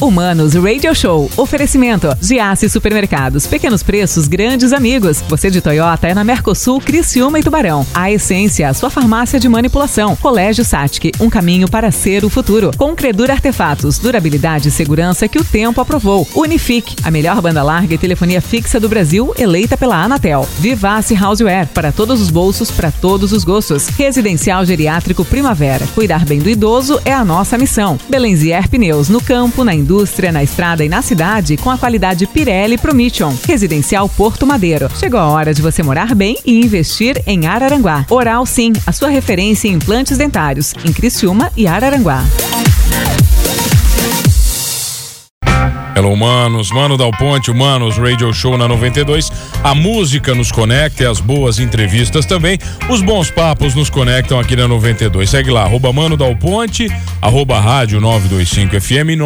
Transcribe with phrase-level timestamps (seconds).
[0.00, 1.30] Humanos Radio Show.
[1.36, 2.08] Oferecimento.
[2.22, 3.46] Giasse Supermercados.
[3.46, 5.22] Pequenos preços, grandes amigos.
[5.28, 7.86] Você de Toyota é na Mercosul, Criciúma e Tubarão.
[7.92, 10.16] A Essência, sua farmácia de manipulação.
[10.16, 12.70] Colégio Satic, um caminho para ser o futuro.
[12.78, 16.26] Com Credura Artefatos, durabilidade e segurança que o tempo aprovou.
[16.34, 20.48] Unifique, a melhor banda larga e telefonia fixa do Brasil, eleita pela Anatel.
[20.58, 23.88] Vivace Houseware, para todos os bolsos, para todos os gostos.
[23.88, 25.86] Residencial Geriátrico Primavera.
[25.94, 27.98] Cuidar bem do idoso é a nossa missão.
[28.08, 29.89] Belenzier Pneus, no campo, na indústria,
[30.32, 33.34] na estrada e na cidade, com a qualidade Pirelli Promission.
[33.46, 34.88] Residencial Porto Madeiro.
[34.94, 38.06] Chegou a hora de você morar bem e investir em Araranguá.
[38.08, 42.22] Oral Sim, a sua referência em implantes dentários, em Criciúma e Araranguá.
[45.94, 49.30] Hello, Manos, Mano Dal Ponte, Manos Radio Show na 92.
[49.62, 52.58] A música nos conecta e as boas entrevistas também.
[52.88, 55.28] Os bons papos nos conectam aqui na 92.
[55.28, 56.88] Segue lá, arroba Mano Dal Ponte,
[57.20, 59.18] arroba Rádio 925 FM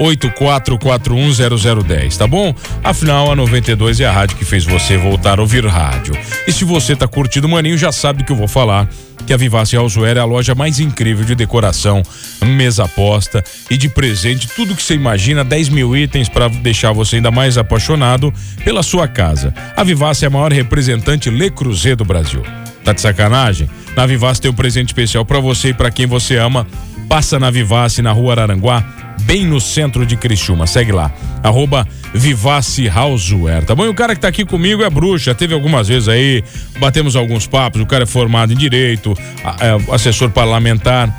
[0.00, 2.52] 984410010, tá bom?
[2.82, 6.14] Afinal, a 92 é a rádio que fez você voltar a ouvir rádio.
[6.46, 8.88] E se você tá curtindo o Maninho, já sabe que eu vou falar
[9.24, 12.02] que a Vivace Houseware é a loja mais incrível de decoração,
[12.44, 17.16] mesa posta e de presente, tudo que você imagina, 10 mil itens para deixar você
[17.16, 18.32] ainda mais apaixonado
[18.64, 19.54] pela sua casa.
[19.76, 22.42] A Vivace é a maior representante Le Creuset do Brasil.
[22.84, 23.68] Tá de sacanagem?
[23.96, 26.66] Na Vivace tem um presente especial para você e para quem você ama.
[27.08, 28.84] Passa na Vivace na Rua Araranguá,
[29.24, 30.66] bem no centro de Criciúma.
[30.66, 33.84] Segue lá, arroba Vivace Houseware, tá bom?
[33.84, 36.42] E o cara que tá aqui comigo é bruxa, teve algumas vezes aí,
[36.78, 39.14] batemos alguns papos, o cara é formado em Direito,
[39.60, 41.12] é, assessor parlamentar,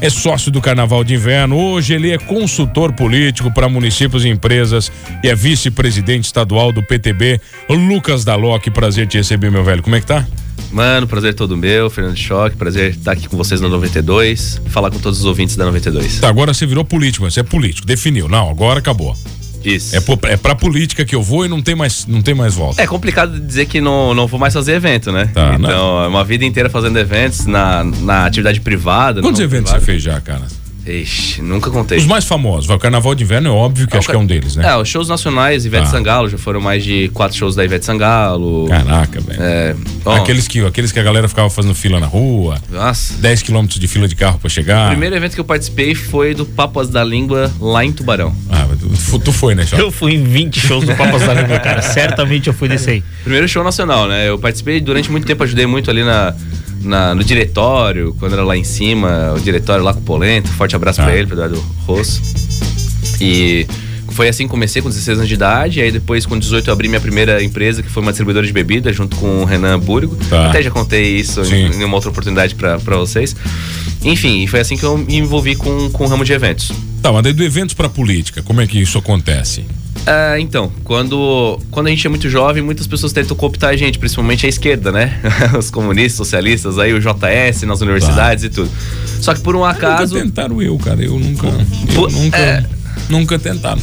[0.00, 1.56] é sócio do Carnaval de Inverno.
[1.56, 4.92] Hoje ele é consultor político para municípios e empresas
[5.24, 7.40] e é vice-presidente estadual do PTB.
[7.68, 9.82] Lucas Dalocchi, prazer te receber, meu velho.
[9.82, 10.24] Como é que tá?
[10.72, 14.98] Mano, prazer todo meu, Fernando Choque, prazer estar aqui com vocês na 92, falar com
[14.98, 16.20] todos os ouvintes da 92.
[16.20, 18.28] Tá, agora você virou político, você é político, definiu.
[18.28, 19.16] Não, agora acabou.
[19.64, 19.96] Isso.
[19.96, 22.54] É, pro, é pra política que eu vou e não tem mais, não tem mais
[22.54, 22.80] volta.
[22.80, 25.30] É complicado dizer que não, não vou mais fazer evento, né?
[25.34, 29.20] Tá, então, é uma vida inteira fazendo eventos na, na atividade privada.
[29.20, 29.80] Quantos eventos privada.
[29.84, 30.46] você fez já, cara?
[30.92, 31.98] Ixi, nunca contei.
[31.98, 32.66] Os mais famosos.
[32.66, 34.56] Vai, o Carnaval de Inverno é óbvio que É, acho que ca- é um deles,
[34.56, 34.66] né?
[34.68, 35.90] É, os shows nacionais, Ivete Tá.
[35.90, 38.66] Sangalo, já foram mais de quatro shows da Ivete Sangalo.
[38.68, 39.38] Caraca, velho.
[39.42, 43.14] É, bom, Aqueles que, aqueles que a galera ficava fazendo fila na rua, Nossa.
[43.20, 44.86] 10 quilômetros de fila de carro pra chegar.
[44.86, 48.34] O primeiro evento que eu participei foi do Papas da Língua lá em Tubarão.
[48.50, 48.78] Ah, mas
[49.10, 49.76] tu, tu foi, né, Chó?
[49.76, 51.82] Eu fui em 20 shows do Papas da Língua, cara.
[51.82, 53.04] Certamente eu fui desse aí.
[53.22, 54.28] Primeiro show nacional, né?
[54.28, 56.34] Eu participei durante muito tempo, ajudei muito ali na,
[56.88, 60.48] na- no diretório, quando era lá em cima, o diretório lá com o Polento.
[60.48, 61.04] Forte abraço Ah.
[61.04, 62.20] pra ele, pro Eduardo Rosso.
[63.20, 63.66] E
[64.10, 65.80] foi assim que comecei com 16 anos de idade.
[65.80, 68.92] Aí depois, com 18, eu abri minha primeira empresa, que foi uma distribuidora de bebida,
[68.92, 70.16] junto com o Renan Burgo.
[70.28, 70.48] Tá.
[70.48, 71.66] Até já contei isso Sim.
[71.66, 73.34] em, uma outra oportunidade pra vocês.
[74.04, 76.72] Enfim, e foi assim que eu me envolvi com, com o ramo de eventos.
[77.02, 79.64] Tá, mas daí do eventos pra política, como é que isso acontece?
[80.06, 83.98] Ah, então, quando, quando a gente é muito jovem, muitas pessoas tentam cooptar a gente,
[83.98, 85.20] principalmente a esquerda, né?
[85.58, 88.70] Os comunistas, socialistas, aí o JS nas universidades e tudo.
[89.20, 90.14] Só que por um acaso.
[90.14, 91.02] Nunca tentaram eu, cara.
[91.02, 91.46] Eu nunca.
[91.46, 92.38] Eu Pô, nunca.
[92.38, 92.64] é.
[93.08, 93.80] Nunca tentaram.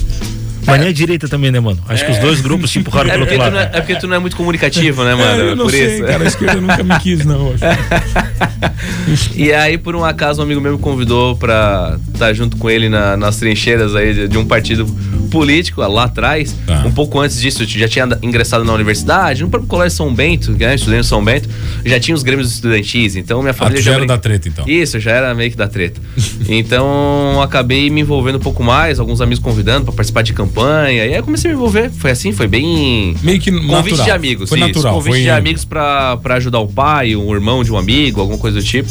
[0.66, 1.80] Mas nem a direita também, né, mano?
[1.88, 3.76] Acho que os dois grupos se empurraram É pro porque, outro tu não é, lado.
[3.76, 5.42] é porque tu não é muito comunicativo, né, mano?
[5.42, 6.04] É, eu não por sei, isso.
[6.06, 6.24] cara.
[6.24, 7.54] A esquerda nunca me quis, não.
[7.54, 7.64] acho.
[9.36, 12.90] E aí, por um acaso, um amigo meu me convidou pra estar junto com ele
[12.90, 14.86] na- nas trincheiras aí de, de um partido
[15.32, 16.56] político lá atrás.
[16.66, 16.84] Tá.
[16.86, 20.52] Um pouco antes disso, eu já tinha ingressado na universidade, no próprio colégio São Bento,
[20.54, 20.76] né?
[20.76, 21.50] Estudei no São Bento,
[21.86, 24.48] já tinha os grêmios estudantis, então minha Ah, família tu já era brin- da treta,
[24.50, 24.66] então.
[24.68, 26.02] Isso, já era meio que da treta.
[26.48, 31.00] então, acabei me envolvendo um pouco mais, alguns amigos convidando pra participar de campanha, e
[31.02, 31.90] aí eu comecei a me envolver.
[31.92, 33.16] Foi assim, foi bem.
[33.22, 34.06] Meio que Convite natural.
[34.06, 34.68] de amigos, Foi isso.
[34.68, 34.94] natural.
[34.96, 38.38] Convite foi de amigos pra, pra ajudar o pai, um irmão de um amigo, alguma
[38.40, 38.90] coisa do tipo.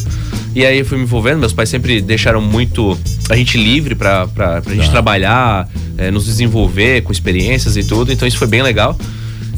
[0.55, 2.97] E aí eu fui me envolvendo, meus pais sempre deixaram muito
[3.31, 4.93] a gente livre pra, pra, pra gente Tá.
[4.93, 8.97] trabalhar, eh, nos desenvolver com experiências e tudo, então isso foi bem legal.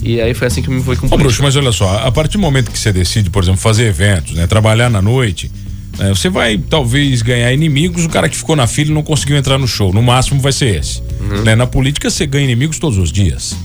[0.03, 1.29] E aí foi assim que eu me envolvi com Ô, política.
[1.29, 4.33] Bruxo, mas olha só, a partir do momento que você decide, por exemplo, fazer eventos,
[4.35, 5.51] né, trabalhar na noite,
[5.99, 9.37] né, você vai talvez ganhar inimigos, o cara que ficou na fila e não conseguiu
[9.37, 9.93] entrar no show.
[9.93, 11.01] No máximo vai ser esse.
[11.21, 11.43] Uhum.
[11.43, 13.57] Né, na política você ganha inimigos todos os dias.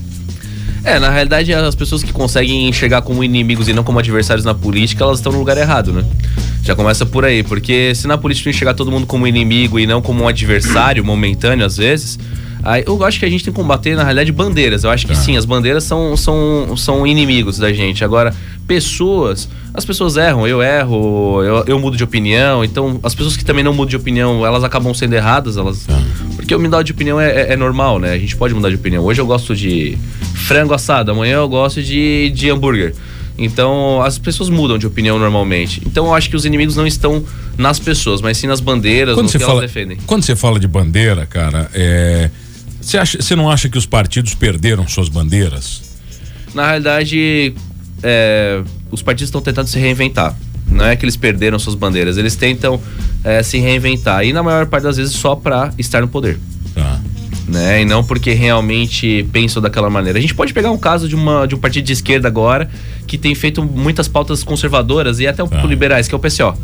[0.83, 4.55] É, na realidade, as pessoas que conseguem enxergar como inimigos e não como adversários na
[4.55, 6.03] política, elas estão no lugar errado, né?
[6.63, 10.01] Já começa por aí, porque se na política enxergar todo mundo como inimigo e não
[10.01, 12.17] como um adversário momentâneo, às vezes,
[12.63, 14.83] aí eu acho que a gente tem que combater, na realidade, bandeiras.
[14.83, 15.19] Eu acho que Tá.
[15.19, 18.03] sim, as bandeiras são, são, são inimigos da gente.
[18.03, 18.33] Agora,
[18.67, 23.43] pessoas, as pessoas erram, eu erro, eu, eu mudo de opinião, então as pessoas que
[23.45, 25.85] também não mudam de opinião, elas acabam sendo erradas, elas.
[26.35, 28.13] Porque o mudar de opinião é, é- é normal, né?
[28.13, 29.03] A gente pode mudar de opinião.
[29.03, 29.97] Hoje eu gosto de
[30.47, 32.93] frango assado, amanhã eu gosto de, de hambúrguer.
[33.37, 35.81] Então, as pessoas mudam de opinião normalmente.
[35.85, 37.23] Então, eu acho que os inimigos não estão
[37.57, 39.97] nas pessoas, mas sim nas bandeiras, Quando no você que fala, elas defendem.
[40.05, 42.29] quando você fala de bandeira, cara, é,
[42.79, 45.81] você, acha, você não acha que os partidos perderam suas bandeiras?
[46.53, 47.53] Na realidade,
[48.03, 48.61] é,
[48.91, 50.35] os partidos estão tentando se reinventar.
[50.69, 52.79] Não é que eles perderam suas bandeiras, eles tentam
[53.23, 54.23] é, se reinventar.
[54.23, 56.39] E na maior parte das vezes só para estar no poder.
[56.73, 56.99] Tá.
[57.47, 57.81] Né?
[57.81, 60.17] E não porque realmente pensam daquela maneira.
[60.17, 62.69] A gente pode pegar um caso de, uma, de um partido de esquerda agora
[63.05, 65.69] que tem feito muitas pautas conservadoras e até um pouco Ah.
[65.69, 66.57] liberais, que é o PCO.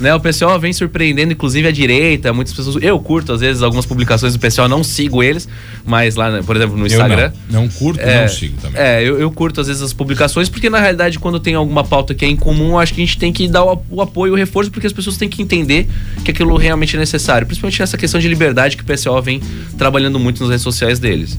[0.00, 2.32] Né, o PCO vem surpreendendo, inclusive, a direita.
[2.32, 2.82] Muitas pessoas.
[2.82, 5.48] Eu curto, às vezes, algumas publicações do PCO, não sigo eles,
[5.84, 7.32] mas lá, né, por exemplo, no Instagram.
[7.50, 8.80] Não, não curto, É, não sigo também.
[8.80, 12.14] É, eu, eu curto às vezes as publicações, porque na realidade, quando tem alguma pauta
[12.14, 14.70] que é incomum, acho que a gente tem que dar o, o apoio, o reforço,
[14.70, 15.88] porque as pessoas têm que entender
[16.24, 17.46] que aquilo realmente é necessário.
[17.46, 19.40] Principalmente nessa questão de liberdade que o PCO vem
[19.78, 21.38] trabalhando muito nas redes sociais deles.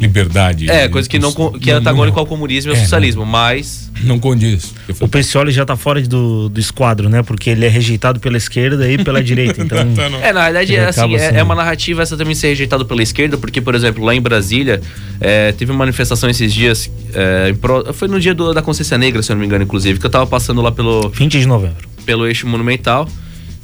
[0.00, 0.70] Liberdade.
[0.70, 3.26] É, coisa que, não, co- que é não- antagônico ao comunismo e ao É, socialismo,
[3.26, 3.90] mas.
[4.04, 4.72] Não condiz.
[5.00, 7.22] O Pecioli já tá fora do, do esquadro, né?
[7.22, 9.62] Porque ele é rejeitado pela esquerda e pela direita.
[9.68, 10.20] Então, Tá, não.
[10.20, 13.02] É, na verdade, Ele é, assim, é, é uma narrativa essa também ser rejeitado pela
[13.02, 14.80] esquerda, porque, por exemplo, lá em Brasília,
[15.20, 17.52] é, teve uma manifestação esses dias, é,
[17.92, 20.10] foi no dia do- da Consciência Negra, se eu não me engano, inclusive, que eu
[20.10, 21.88] tava passando lá pelo, 20 de novembro.
[22.06, 23.08] pelo eixo monumental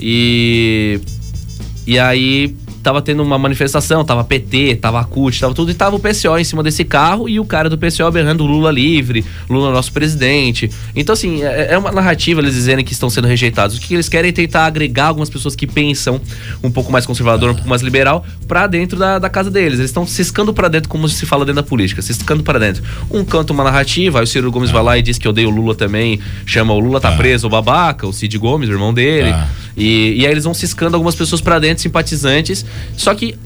[0.01, 1.01] e
[1.87, 2.55] e aí
[2.85, 6.45] tava tendo uma manifestação, tava PT, tava CUT, tava tudo e tava o PCO em
[6.45, 10.71] cima desse carro e o cara do PCO berrando Lula livre, Lula nosso presidente.
[10.95, 13.79] Então assim, é, é uma narrativa eles dizerem que estão sendo rejeitados.
[13.79, 16.21] O que eles querem é tentar agregar algumas pessoas que pensam
[16.63, 19.79] um pouco mais conservador, um pouco mais liberal pra dentro da, da casa deles.
[19.79, 22.83] Eles estão ciscando pra dentro como se fala dentro da política, ciscando pra dentro.
[23.11, 25.51] Um canta uma narrativa, aí o Ciro Gomes vai lá e diz que odeia o
[25.51, 27.17] Lula também, chama o Lula tá Ah.
[27.17, 29.31] preso, o babaca, o Cid Gomes, o irmão dele.
[29.31, 29.49] Ah.
[29.77, 32.65] E, e aí eles vão ciscando algumas pessoas pra dentro, simpatizantes.
[32.97, 33.37] Só que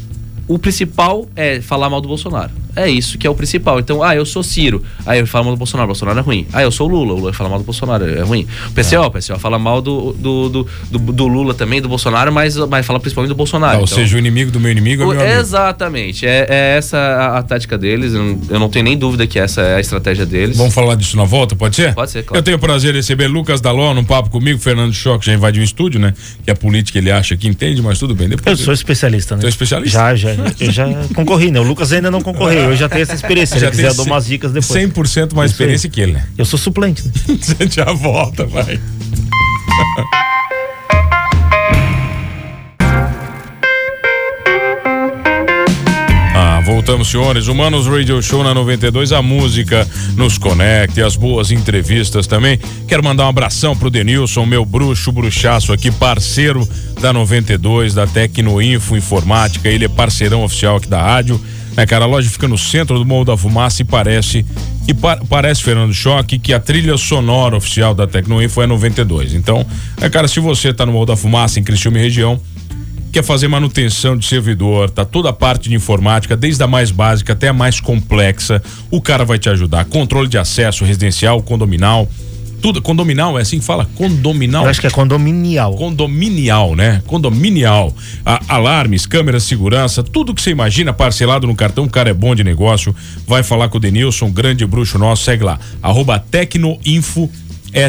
[0.46, 2.50] o principal é falar mal do Bolsonaro.
[2.78, 3.78] É isso que é o principal.
[3.80, 4.82] Então, ah, eu sou Ciro.
[5.06, 6.46] Aí eu falo mal do Bolsonaro, Bolsonaro é ruim.
[6.52, 8.46] Ah, eu sou o Lula, o Lula fala mal do Bolsonaro, é ruim.
[8.68, 12.32] O PCO, o PCO fala mal do, do, do, do, do Lula também, do Bolsonaro,
[12.32, 13.74] mas, mas fala principalmente do Bolsonaro.
[13.76, 15.38] Ah, ou Então, seja, o inimigo do meu inimigo é o- meu amigo.
[15.40, 16.26] Exatamente.
[16.26, 18.14] É, é essa a, a tática deles.
[18.14, 20.56] Eu não, eu não tenho nem dúvida que essa é a estratégia deles.
[20.56, 21.94] Vamos falar disso na volta, pode ser?
[21.94, 22.38] Pode ser, claro.
[22.38, 25.62] Eu tenho o prazer de receber Lucas Daló num papo comigo, Fernando Choque já invadiu
[25.62, 26.14] o estúdio, né?
[26.44, 28.26] Que a política ele acha que entende, mas tudo bem.
[28.30, 29.40] Eu Depois sou especialista, né?
[29.40, 29.98] Tu é especialista?
[29.98, 30.30] Já, já.
[30.60, 31.60] Eu já concorri, né?
[31.60, 32.67] O Lucas ainda não concorreu.
[32.68, 33.56] Eu já tenho essa experiência.
[33.58, 34.92] Se já quiser, eu dou umas dicas depois.
[34.92, 36.26] 100% mais experiência que ele, né?
[36.36, 37.12] Eu sou suplente, né?
[37.40, 38.78] Você já volta, vai.
[46.40, 47.48] Ah, voltamos, senhores.
[47.48, 49.10] Humanos Radio Show na 92.
[49.12, 49.86] A música
[50.16, 52.60] nos conecta e as boas entrevistas também.
[52.86, 56.68] Quero mandar um abração pro Denilson, meu bruxo, bruxaço aqui, parceiro
[57.00, 59.68] da 92, da Tecnoinfo Informática.
[59.68, 61.40] Ele é parceirão oficial aqui da rádio.
[61.78, 64.44] Né, cara, a loja fica no centro do Morro da Fumaça e parece.
[64.88, 69.32] E pa- parece, Fernando Choque, que a trilha sonora oficial da Tecnoinfo é 92.
[69.32, 69.64] Então,
[70.00, 72.40] é, cara, se você tá no Morro da Fumaça, em Criciúma e região,
[73.12, 77.32] quer fazer manutenção de servidor, tá toda a parte de informática, desde a mais básica
[77.32, 78.60] até a mais complexa,
[78.90, 79.84] o cara vai te ajudar.
[79.84, 82.08] Controle de acesso residencial, condominal,
[82.60, 82.82] tudo.
[82.82, 83.88] Condominal é assim que fala?
[83.94, 84.64] Condominal?
[84.64, 85.74] Eu acho que é condominial.
[85.74, 87.02] Condominial, né?
[87.06, 87.94] Condominial.
[88.24, 92.34] A- alarmes, câmeras segurança, tudo que você imagina parcelado no cartão, o cara é bom
[92.34, 92.94] de negócio.
[93.26, 95.58] Vai falar com o Denilson, grande bruxo nosso, segue lá.
[95.82, 97.30] Arroba Tecnoinfo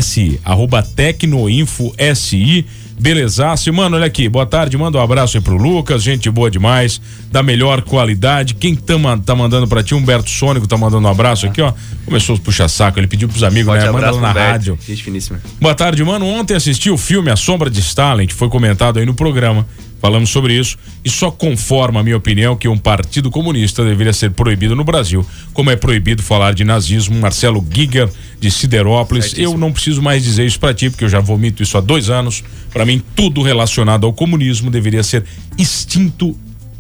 [0.01, 0.39] SI.
[0.43, 2.65] Arroba Tecnoinfo SI.
[2.99, 3.71] Belezaço.
[3.71, 7.01] Mano, olha aqui, boa tarde, manda um abraço aí pro Lucas, gente boa demais,
[7.31, 8.53] da melhor qualidade.
[8.53, 8.95] Quem tá,
[9.25, 9.95] tá mandando pra ti?
[9.95, 11.73] Humberto Sônico tá mandando um abraço aqui, ó.
[12.05, 13.91] Começou a puxar saco, ele pediu pros amigos, Forte né?
[13.91, 14.79] Manda lá na pro Beto, rádio.
[14.85, 15.39] Gente finíssima.
[15.61, 16.25] Boa tarde, mano.
[16.25, 19.65] Ontem assisti o filme A Sombra de Stalin, que foi comentado aí no programa.
[20.01, 24.31] Falamos sobre isso e só conforma a minha opinião que um partido comunista deveria ser
[24.31, 27.19] proibido no Brasil, como é proibido falar de nazismo.
[27.19, 29.25] Marcelo Giger, de Siderópolis.
[29.25, 29.53] Certíssimo.
[29.53, 32.09] Eu não preciso mais dizer isso pra ti, porque eu já vomito isso há dois
[32.09, 32.43] anos.
[32.71, 35.25] Pra mim, tudo relacionado ao comunismo deveria ser
[35.57, 36.35] extinto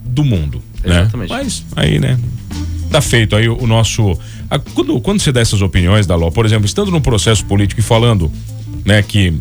[0.05, 0.61] do mundo.
[0.83, 1.01] né?
[1.01, 1.29] Exatamente.
[1.29, 2.17] Mas aí, né?
[2.89, 4.17] Tá feito aí o, nosso.
[4.49, 7.81] a- quando, quando você dá essas opiniões da LO, por exemplo, estando no processo político
[7.81, 8.31] e falando,
[8.85, 9.33] né, que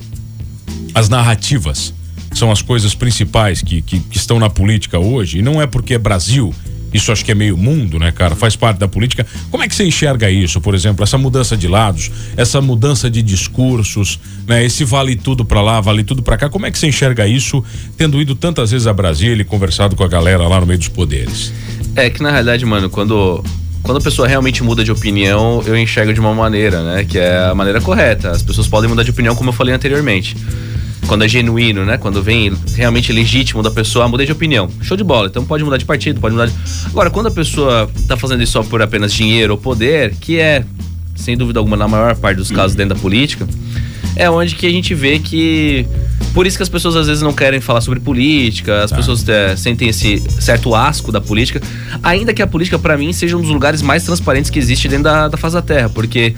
[0.94, 1.94] as narrativas
[2.32, 5.94] são as coisas principais que, que, que estão na política hoje, e não é porque
[5.94, 6.54] é Brasil,
[6.92, 8.34] isso acho que é meio mundo, né, cara?
[8.34, 9.26] Faz parte da política.
[9.50, 13.22] Como é que você enxerga isso, por exemplo, essa mudança de lados, essa mudança de
[13.22, 14.64] discursos, né?
[14.64, 16.48] Esse vale tudo pra lá, vale tudo pra cá.
[16.48, 17.62] Como é que você enxerga isso,
[17.96, 20.88] tendo ido tantas vezes a Brasília e conversado com a galera lá no meio dos
[20.88, 21.52] poderes?
[21.94, 23.44] É que na realidade, mano, quando,
[23.82, 27.04] quando a pessoa realmente muda de opinião, eu enxergo de uma maneira, né?
[27.04, 28.30] Que é a maneira correta.
[28.30, 30.34] As pessoas podem mudar de opinião, como eu falei anteriormente.
[31.08, 31.96] Quando é genuíno, né?
[31.96, 34.68] Quando vem realmente legítimo da pessoa, ah, mudei de opinião.
[34.82, 35.26] Show de bola.
[35.26, 36.52] Então pode mudar de partido, pode mudar de...
[36.86, 40.64] Agora, quando a pessoa tá fazendo isso só por apenas dinheiro ou poder, que é
[41.16, 43.48] sem dúvida alguma, na maior parte dos casos dentro da política,
[44.14, 45.86] é onde que a gente vê que.
[46.34, 48.96] Por isso que as pessoas às vezes não querem falar sobre política, as Tá.
[48.96, 51.60] pessoas é, sentem esse certo asco da política,
[52.02, 55.04] ainda que a política, pra mim, seja um dos lugares mais transparentes que existe dentro
[55.04, 56.34] da, da face da Terra, porque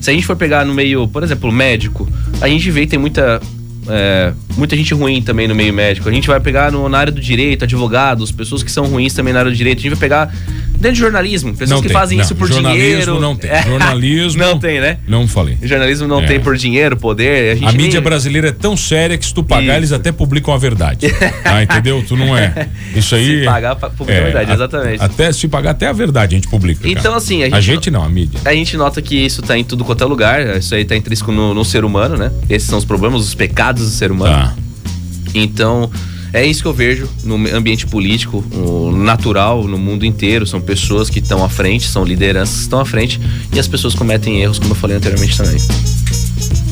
[0.00, 2.08] se a gente for pegar no meio, por exemplo, médico,
[2.40, 3.40] a gente vê que tem muita.
[3.88, 6.08] É, muita gente ruim também no meio médico.
[6.08, 9.32] A gente vai pegar no- na área do direito, advogados, pessoas que são ruins também
[9.32, 9.78] na área do direito.
[9.78, 10.34] A gente vai pegar
[10.80, 12.24] dentro de jornalismo, pessoas Não que tem, fazem não.
[12.24, 13.20] isso por Jornalismo dinheiro.
[13.20, 13.50] não tem.
[13.50, 13.62] É.
[13.64, 14.98] Jornalismo- não tem, né?
[15.06, 15.58] Não falei.
[15.62, 16.26] Jornalismo não É.
[16.26, 17.62] tem por dinheiro, poder.
[17.62, 19.72] A, A mídia nem- brasileira é tão séria que se tu pagar, Isso.
[19.76, 21.06] eles até publicam a verdade.
[21.44, 22.02] Ah, entendeu?
[22.06, 22.68] Tu não é.
[22.94, 23.40] Isso aí.
[23.40, 25.02] Se pagar, pa- publica a verdade, a- exatamente.
[25.02, 26.80] Até se pagar até a verdade a gente publica.
[26.80, 26.90] cara.
[26.92, 28.40] Então, assim, a gente, A gente não, a mídia.
[28.44, 30.56] a gente nota que isso tá em tudo quanto é lugar.
[30.56, 32.30] Isso aí tá intrínseco no, no ser humano, né?
[32.48, 34.32] Esses são os problemas, os pecados do ser humano.
[34.32, 34.54] Tá.
[35.34, 35.90] Então,
[36.32, 38.44] é isso que eu vejo no ambiente político,
[38.96, 40.46] natural, no mundo inteiro.
[40.46, 43.20] São pessoas que estão à frente, são lideranças que estão à frente.
[43.52, 45.58] E as pessoas cometem erros, como eu falei anteriormente também.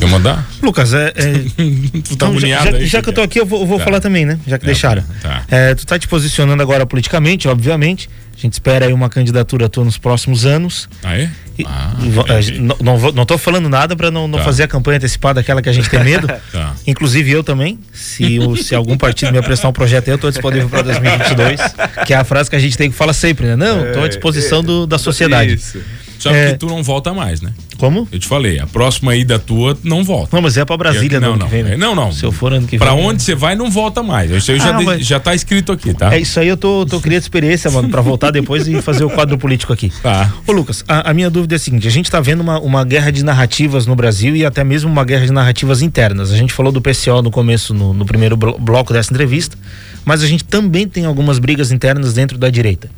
[0.01, 0.47] Eu mandar?
[0.61, 1.07] Lucas, é.
[1.15, 1.33] é-
[2.03, 3.77] tu tá então, já, já- aí, já que eu tô aqui, eu vou, eu vou
[3.79, 3.83] Tá.
[3.85, 4.39] falar também, né?
[4.47, 5.03] Já que É, deixaram.
[5.21, 5.43] tá.
[5.49, 8.09] É, tu tá te posicionando agora politicamente, obviamente.
[8.37, 10.87] A gente espera aí uma candidatura tua nos próximos anos.
[11.03, 11.29] Ah, é?
[11.57, 14.45] E- Ah, e é, não, não, não tô falando nada para não, não Tá.
[14.45, 16.25] fazer a campanha antecipada, aquela que a gente tem medo.
[16.53, 16.73] Tá.
[16.87, 17.77] Inclusive eu também.
[17.91, 21.59] Se, o- se algum partido me aprestar um projeto, eu tô disponível para 2022.
[22.05, 23.55] Que é a frase que a gente tem que falar sempre, né?
[23.57, 25.55] Não, tô à disposição do- da sociedade.
[25.55, 25.79] Isso.
[26.25, 26.51] É.
[26.51, 27.51] que tu não volta mais, né?
[27.79, 28.07] Como?
[28.11, 30.35] Eu te falei, a próxima ida tua não volta.
[30.35, 31.47] Não, mas é para Brasília não, não.
[31.47, 31.63] que vem.
[31.63, 31.73] né?
[31.73, 32.11] É, Não, não.
[32.11, 33.03] Se eu for ano que Pra vem.
[33.05, 34.29] onde você vai, não volta mais.
[34.29, 36.13] Isso aí Ah, já, não, de- mas- já tá escrito aqui, tá?
[36.13, 39.09] É isso aí, eu tô, tô criando experiência, mano, pra voltar depois e fazer o
[39.09, 39.91] quadro político aqui.
[40.03, 40.31] Tá.
[40.45, 42.83] Ô, Lucas, a, a minha dúvida é a seguinte: a gente tá vendo uma, uma
[42.83, 46.31] guerra de narrativas no Brasil e até mesmo uma guerra de narrativas internas.
[46.31, 49.57] A gente falou do PCO no começo, no, no primeiro blo- bloco dessa entrevista,
[50.03, 52.89] mas a gente também tem algumas brigas internas dentro da direita.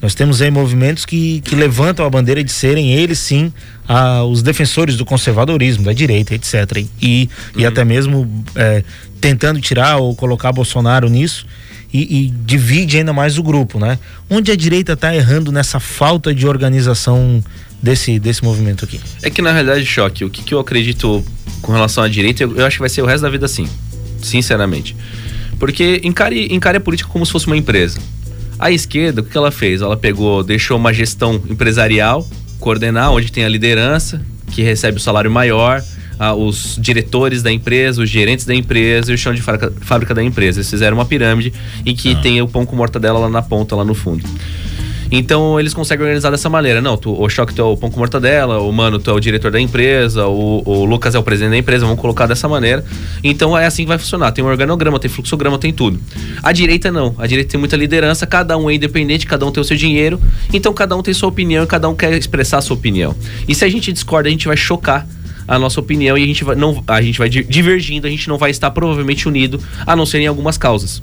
[0.00, 3.52] Nós temos aí movimentos que, que levantam a bandeira de serem eles sim
[3.88, 6.84] ah, os defensores do conservadorismo, da direita, etc.
[7.00, 8.82] E, e até mesmo é,
[9.20, 11.46] tentando tirar ou colocar Bolsonaro nisso
[11.92, 13.98] e, e divide ainda mais o grupo, né?
[14.28, 17.42] Onde a direita está errando nessa falta de organização
[17.82, 19.00] desse, desse movimento aqui?
[19.22, 21.24] É que na realidade, choque, o que, que eu acredito
[21.60, 23.68] com relação à direita, eu, eu acho que vai ser o resto da vida assim.
[24.22, 24.96] Sinceramente.
[25.58, 28.00] Porque encare, encare a política como se fosse uma empresa.
[28.60, 29.80] A esquerda, o que ela fez?
[29.80, 34.20] Ela pegou, deixou uma gestão empresarial coordenar, onde tem a liderança,
[34.52, 35.82] que recebe o salário maior,
[36.18, 40.14] ah, os diretores da empresa, os gerentes da empresa e o chão de fábrica, fábrica
[40.14, 40.58] da empresa.
[40.58, 41.54] Eles fizeram uma pirâmide
[41.86, 44.22] e que tem o pão com mortadela lá na ponta, lá no fundo.
[45.10, 46.80] Então eles conseguem organizar dessa maneira.
[46.80, 49.18] Não, tu, o Choque tu é o pão com mortadela, o Mano tu é o
[49.18, 52.84] diretor da empresa, o, o Lucas é o presidente da empresa, vamos colocar dessa maneira.
[53.24, 54.30] Então é assim que vai funcionar.
[54.32, 55.98] Tem um organograma, tem fluxograma, tem tudo.
[56.42, 57.14] A direita não.
[57.18, 60.20] A direita tem muita liderança, cada um é independente, cada um tem o seu dinheiro.
[60.52, 63.14] Então cada um tem sua opinião e cada um quer expressar a sua opinião.
[63.48, 65.06] E se a gente discorda, a gente vai chocar
[65.48, 68.28] a nossa opinião e a gente vai, não, a gente vai di- divergindo, a gente
[68.28, 71.02] não vai estar provavelmente unido, a não ser em algumas causas.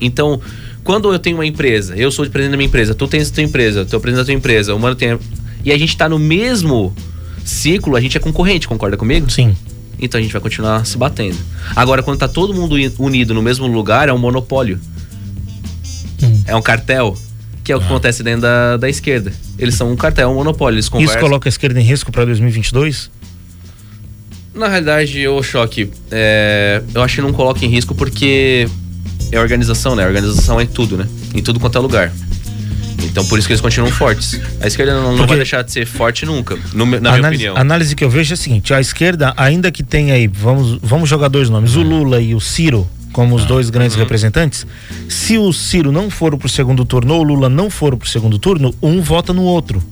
[0.00, 0.40] Então,
[0.84, 3.34] quando eu tenho uma empresa, eu sou o presidente da minha empresa, tu tens a
[3.34, 5.18] tua empresa, tu é o presidente da tua empresa, o mano tem.
[5.64, 6.94] E a gente tá no mesmo
[7.44, 9.30] ciclo, a gente é concorrente, concorda comigo?
[9.30, 9.56] Sim.
[9.98, 11.38] Então a gente vai continuar se batendo.
[11.74, 14.78] Agora, quando tá todo mundo uni- unido no mesmo lugar, é um monopólio.
[16.22, 16.42] Hum.
[16.46, 17.16] É um cartel.
[17.62, 19.32] Que é o que acontece dentro da, da esquerda.
[19.58, 20.74] Eles são um cartel, um monopólio.
[20.76, 21.20] Eles Isso conversam.
[21.20, 23.10] coloca a esquerda em risco para 2022?
[24.54, 28.68] Na realidade, ô Choque, é, eu acho que não coloca em risco porque
[29.32, 30.04] é organização, né?
[30.04, 31.06] A organização é tudo, né?
[31.34, 32.12] Em tudo quanto é lugar.
[33.02, 34.40] Então por isso que eles continuam fortes.
[34.60, 37.26] A esquerda não, não vai deixar de ser forte nunca, no na a minha análise,
[37.28, 37.56] opinião.
[37.56, 40.78] a análise que eu vejo é a seguinte: a esquerda, ainda que tenha aí, vamos,
[40.82, 44.66] vamos jogar dois nomes, o Lula e o Ciro, como os dois grandes representantes,
[45.08, 48.38] se o Ciro não for pro segundo turno ou o Lula não for pro segundo
[48.38, 49.82] turno, um vota no outro.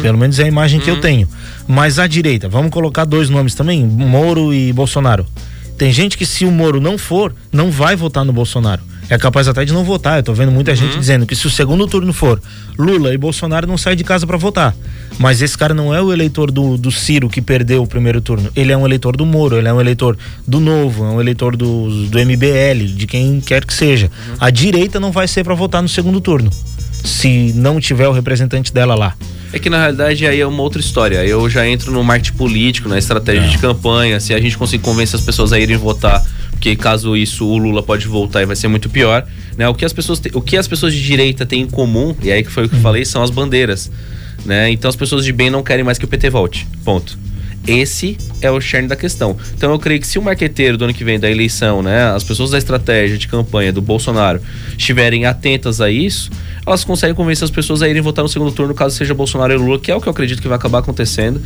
[0.00, 1.28] Pelo menos é a imagem que eu tenho.
[1.68, 5.26] Mas a direita, vamos colocar dois nomes também, Moro e Bolsonaro.
[5.76, 8.82] Tem gente que se o Moro não for, não vai votar no Bolsonaro.
[9.08, 10.18] É capaz até de não votar.
[10.18, 12.40] Eu tô vendo muita gente dizendo que se o segundo turno for
[12.76, 14.74] Lula e Bolsonaro não sai de casa para votar.
[15.18, 18.50] Mas esse cara não é o eleitor do, do Ciro que perdeu o primeiro turno.
[18.56, 21.56] Ele é um eleitor do Moro, ele é um eleitor do Novo, é um eleitor
[21.56, 24.10] do, do MBL, de quem quer que seja.
[24.40, 26.50] A direita não vai ser para votar no segundo turno.
[27.04, 29.14] Se não tiver o representante dela lá.
[29.52, 31.24] É que na realidade aí é uma outra história.
[31.24, 34.18] Eu já entro no marketing político, na estratégia de campanha.
[34.20, 37.82] Se a gente conseguir convencer as pessoas a irem votar, porque caso isso o Lula
[37.82, 39.26] pode voltar e vai ser muito pior.
[39.56, 39.68] Né?
[39.68, 42.30] O, que as pessoas te- o que as pessoas de direita têm em comum, e
[42.30, 43.90] aí que foi o que eu falei, são as bandeiras.
[44.44, 44.70] Né?
[44.70, 46.66] Então as pessoas de bem não querem mais que o PT volte.
[46.84, 47.16] Ponto.
[47.66, 49.36] Esse é o cerne da questão.
[49.54, 52.22] Então eu creio que se o marqueteiro do ano que vem da eleição, né, as
[52.22, 54.40] pessoas da estratégia de campanha do Bolsonaro
[54.78, 56.30] estiverem atentas a isso,
[56.64, 59.56] elas conseguem convencer as pessoas a irem votar no segundo turno, caso seja Bolsonaro e
[59.56, 61.42] Lula, que é o que eu acredito que vai acabar acontecendo.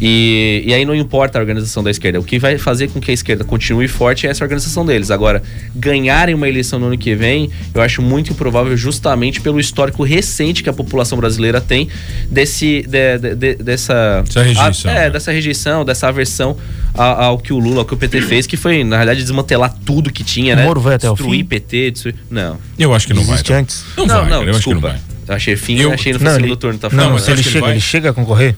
[0.00, 2.18] E, e aí não importa a organização da esquerda.
[2.20, 5.10] O que vai fazer com que a esquerda continue forte é essa organização deles.
[5.10, 5.42] Agora,
[5.74, 10.62] ganharem uma eleição no ano que vem, eu acho muito improvável justamente pelo histórico recente
[10.62, 11.88] que a população brasileira tem
[12.30, 15.10] desse, de, de, de, dessa, Essa rejeição, a, é, né?
[15.10, 16.56] dessa rejeição, dessa aversão
[16.92, 19.74] ao, ao que o Lula, ao que o PT fez, que foi, na realidade, desmantelar
[19.86, 20.64] tudo que tinha, O né?
[20.64, 21.44] Moro vai até o Destruir fim?
[21.44, 22.14] PT, destruir...
[22.30, 22.58] Não.
[22.78, 23.34] Eu acho que não vai.
[23.34, 23.58] Existe tá?
[23.58, 23.84] antes?
[23.96, 24.88] Não, não, vai, não, cara, eu acho que não desculpa.
[24.88, 25.14] vai.
[25.26, 27.14] Eu achei fim, Eu- achei no segundo ele- turno, tá Não, Não, falando?
[27.14, 27.70] mas se ele chega, vai.
[27.72, 28.54] ele chega a concorrer?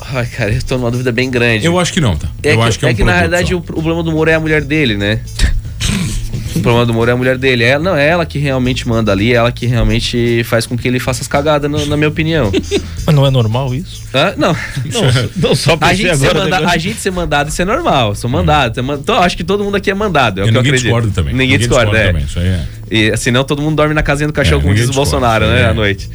[0.00, 1.66] Ai, cara, eu tô numa dúvida bem grande.
[1.66, 2.28] Eu acho que não, tá?
[2.42, 4.12] É eu que, acho que é, um é que na realidade o, o problema do
[4.12, 5.20] Moro é a mulher dele, né?
[6.54, 7.64] o problema do Moro é a mulher dele.
[7.64, 10.86] É, não, é ela que realmente manda ali, é ela que realmente faz com que
[10.88, 12.50] ele faça as cagadas, na, na minha opinião.
[13.06, 14.02] Mas não é normal isso?
[14.14, 14.34] Hã?
[14.36, 14.56] não.
[15.36, 18.14] Não, só A gente, ser manda- a gente ser mandado, isso é normal.
[18.14, 18.82] Sou mandado.
[18.82, 20.40] man- Então, acho que todo mundo aqui é mandado.
[20.40, 21.34] É E eu ninguém discorda também.
[21.34, 22.06] Ninguém, discorda, é.
[22.08, 22.24] também.
[22.24, 22.62] Isso aí é.
[22.90, 25.10] E senão todo mundo dorme na casinha do cachorro, É, como ninguém diz o discorda,
[25.28, 25.66] Bolsonaro, né, é.
[25.66, 26.08] à noite.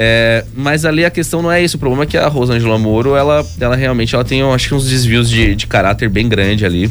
[0.00, 1.76] É, mas ali a questão não é isso.
[1.76, 4.74] O problema é que a Rosângela Moro, ela, ela realmente ela tem, eu acho que
[4.74, 6.88] uns desvios de, de caráter bem grande ali.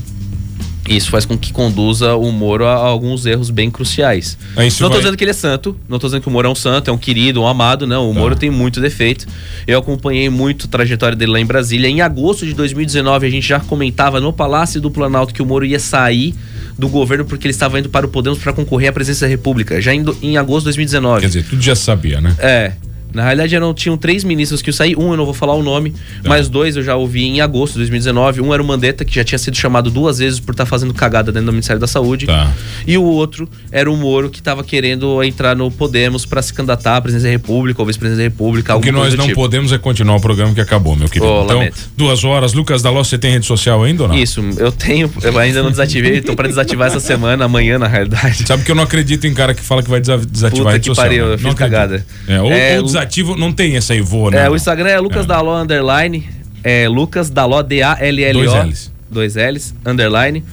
[0.89, 4.37] E isso faz com que conduza o Moro a, alguns erros bem cruciais.
[4.55, 6.51] Não tô vai- dizendo que ele é santo, não tô dizendo que o Moro é
[6.51, 8.09] um santo, é um querido, um amado, não.
[8.09, 8.19] O Tá.
[8.21, 9.25] Moro tem muito defeito.
[9.65, 11.89] Eu acompanhei muito a trajetória dele lá em Brasília.
[11.89, 15.65] Em agosto de 2019, a gente já comentava no Palácio do Planalto que o Moro
[15.65, 16.33] ia sair
[16.79, 19.81] do governo porque ele estava indo para o Podemos para concorrer à presidência da República,
[19.81, 21.19] já em, em agosto de 2019.
[21.21, 22.33] Quer dizer, tudo já sabia, né?
[22.39, 22.71] É.
[23.17, 24.95] Na realidade, eram, tinham três ministros que eu saí.
[24.95, 25.97] Um, eu não vou falar o nome, Tá.
[26.29, 28.41] mas dois eu já ouvi em agosto de 2019.
[28.41, 31.31] Um era o Mandetta, que já tinha sido chamado duas vezes por estar fazendo cagada
[31.31, 32.25] dentro do Ministério da Saúde.
[32.27, 32.51] Tá.
[32.85, 36.97] E o outro era o Moro, que estava querendo entrar no Podemos para se candidatar
[36.97, 38.75] à presidência da República ou vice-presidência da República.
[38.75, 39.35] O que nós não tipo.
[39.41, 41.25] podemos é continuar o programa que acabou, meu querido.
[41.31, 41.77] Oh, então, lamento.
[41.97, 42.53] duas horas.
[42.53, 44.15] Lucas Daló, você tem rede social ainda ou não?
[44.17, 48.45] Isso, eu tenho, eu ainda não desativei, tô para desativar essa semana, amanhã na realidade.
[48.47, 50.73] Sabe que eu não acredito em cara que fala que vai desa- desativar Puta a
[50.73, 51.07] rede que social.
[51.07, 51.33] pariu, né?
[51.33, 51.71] eu fiz Não acredito.
[51.71, 52.05] cagada.
[52.27, 54.45] É, ou, É, ou desativo, não tem essa voa, né?
[54.45, 56.27] É, o Instagram é Lucas Daló underline,
[56.63, 58.43] é Lucas Daló D-A-L-L-O.
[58.43, 58.91] Dois Ls.
[59.09, 60.43] Dois L's, underline.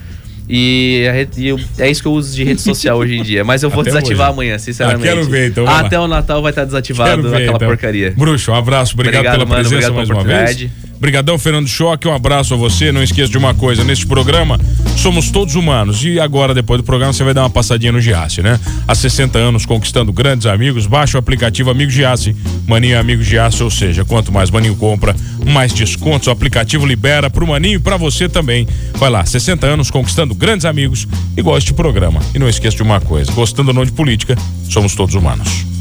[0.49, 3.43] E, a e eu- é isso que eu uso de rede social hoje em dia.
[3.43, 4.35] Mas eu vou Até desativar hoje.
[4.35, 5.09] amanhã, sinceramente.
[5.09, 5.81] Ah, quero ver, então, lá.
[5.81, 7.67] Até o Natal vai estar desativado ver, aquela então.
[7.69, 8.13] porcaria.
[8.17, 10.71] Bruxo, um abraço, obrigado, Obrigado, pela mano, presença obrigado mais pela uma vez.
[11.05, 12.91] Obrigadão, Fernando Choque, um abraço a você.
[12.91, 14.59] Não esqueça de uma coisa, neste programa
[14.97, 16.03] somos todos humanos.
[16.03, 18.59] E agora, depois do programa, você vai dar uma passadinha no Giasse, né?
[18.89, 22.35] Há 60 anos conquistando grandes amigos, baixa o aplicativo Amigo Giasse.
[22.67, 25.15] Maninho é Amigo Giasse, ou seja, quanto mais Maninho compra,
[25.47, 28.67] mais descontos o aplicativo libera pro Maninho e pra você também.
[28.95, 32.23] Vai lá, 60 anos conquistando grandes amigos e goste de programa.
[32.35, 34.39] E não esqueça de uma coisa, gostando ou não de política,
[34.71, 35.74] somos todos humanos.